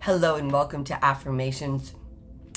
[0.00, 1.92] Hello and welcome to Affirmations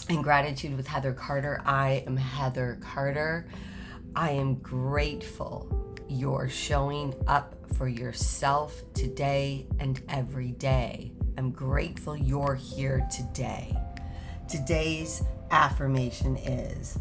[0.07, 1.60] and Gratitude with Heather Carter.
[1.65, 3.48] I am Heather Carter.
[4.15, 11.13] I am grateful you're showing up for yourself today and every day.
[11.35, 13.76] I'm grateful you're here today.
[14.47, 17.00] Today's affirmation is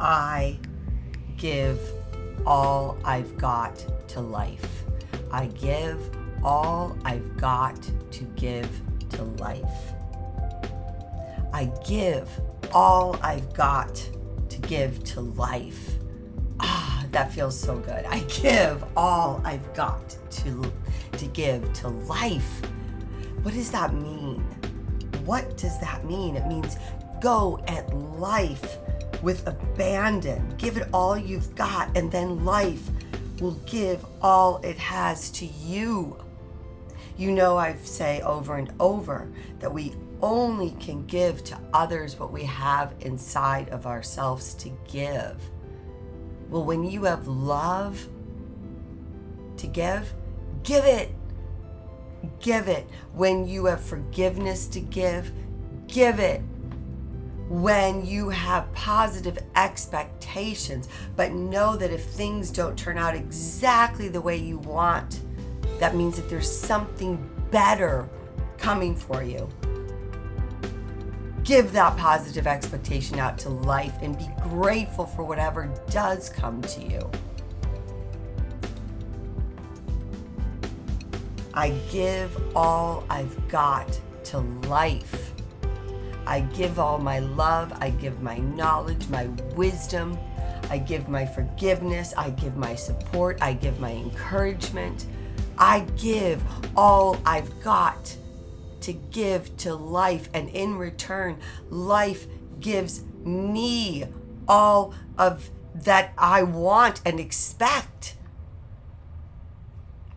[0.00, 0.58] I
[1.36, 1.78] give
[2.46, 4.84] all I've got to life.
[5.30, 6.10] I give
[6.42, 7.80] all I've got
[8.12, 8.68] to give
[9.10, 9.92] to life.
[11.52, 12.28] I give
[12.72, 13.94] all I've got
[14.48, 15.94] to give to life.
[16.60, 18.04] Ah, that feels so good.
[18.04, 20.72] I give all I've got to
[21.12, 22.62] to give to life.
[23.42, 24.40] What does that mean?
[25.24, 26.36] What does that mean?
[26.36, 26.76] It means
[27.20, 28.78] go at life
[29.22, 30.54] with abandon.
[30.58, 32.88] Give it all you've got, and then life
[33.40, 36.16] will give all it has to you.
[37.18, 42.32] You know, I say over and over that we only can give to others what
[42.32, 45.36] we have inside of ourselves to give.
[46.48, 48.08] Well, when you have love
[49.58, 50.14] to give,
[50.62, 51.10] give it.
[52.40, 52.88] Give it.
[53.12, 55.32] When you have forgiveness to give,
[55.88, 56.40] give it
[57.48, 64.20] when you have positive expectations, but know that if things don't turn out exactly the
[64.20, 65.20] way you want,
[65.78, 67.16] that means that there's something
[67.50, 68.08] better
[68.58, 69.48] coming for you.
[71.44, 76.82] Give that positive expectation out to life and be grateful for whatever does come to
[76.82, 77.10] you.
[81.54, 84.38] I give all I've got to
[84.68, 85.32] life.
[86.26, 90.18] I give all my love, I give my knowledge, my wisdom,
[90.68, 95.06] I give my forgiveness, I give my support, I give my encouragement.
[95.58, 96.42] I give
[96.76, 98.16] all I've got
[98.82, 101.38] to give to life, and in return,
[101.68, 102.26] life
[102.60, 104.04] gives me
[104.46, 108.16] all of that I want and expect.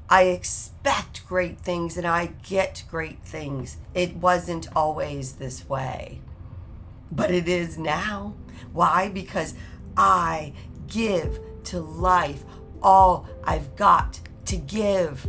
[0.10, 3.78] I expect great things and I get great things.
[3.94, 6.22] It wasn't always this way,
[7.12, 8.36] but it is now.
[8.74, 9.10] Why?
[9.10, 9.54] Because
[9.96, 10.54] I
[10.88, 12.44] give to life
[12.84, 15.28] all I've got to give.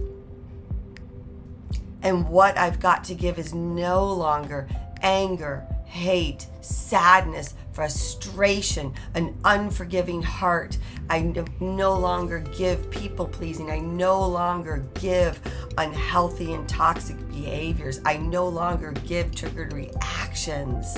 [2.02, 4.68] And what I've got to give is no longer
[5.02, 10.78] anger, hate, sadness, frustration, an unforgiving heart.
[11.08, 11.20] I
[11.60, 13.70] no longer give people pleasing.
[13.70, 15.40] I no longer give
[15.78, 18.00] unhealthy and toxic behaviors.
[18.04, 20.96] I no longer give triggered reactions.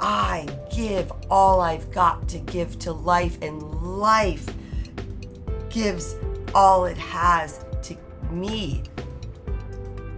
[0.00, 3.62] I give all I've got to give to life, and
[3.98, 4.52] life
[5.70, 6.16] gives
[6.54, 7.96] all it has to
[8.30, 8.82] me.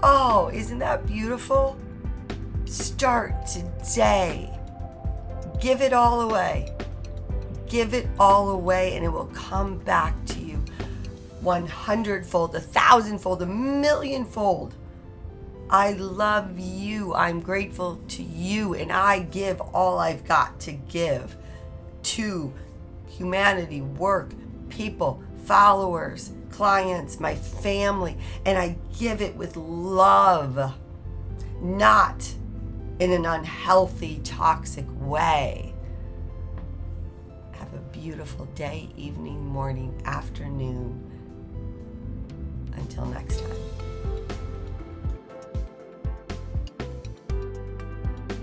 [0.03, 1.77] Oh, isn't that beautiful?
[2.67, 4.51] Start today.
[5.61, 6.73] Give it all away.
[7.67, 10.63] Give it all away, and it will come back to you
[11.41, 14.75] 100 fold, a thousand fold, a million fold.
[15.69, 17.15] I love you.
[17.15, 21.37] I'm grateful to you, and I give all I've got to give
[22.03, 22.53] to
[23.09, 24.31] humanity, work,
[24.69, 30.75] people, followers, clients, my family, and I give it with love,
[31.61, 32.34] not
[32.99, 35.73] in an unhealthy, toxic way.
[37.53, 41.03] Have a beautiful day, evening, morning, afternoon.
[42.75, 43.56] Until next time.